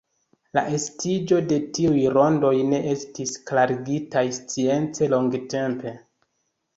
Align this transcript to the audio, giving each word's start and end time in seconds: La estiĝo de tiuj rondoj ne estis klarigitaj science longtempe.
La 0.57 0.61
estiĝo 0.75 1.37
de 1.49 1.57
tiuj 1.77 1.99
rondoj 2.17 2.53
ne 2.69 2.79
estis 2.93 3.33
klarigitaj 3.49 4.23
science 4.39 5.11
longtempe. 5.15 5.93